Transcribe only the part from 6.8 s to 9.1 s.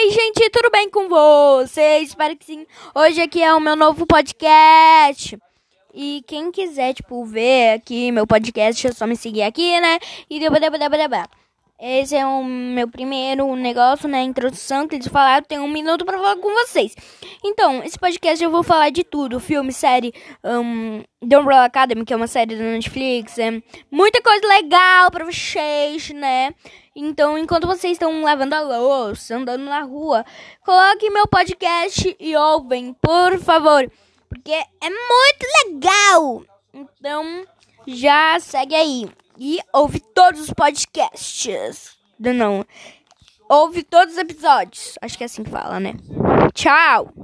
tipo, ver aqui meu podcast, é só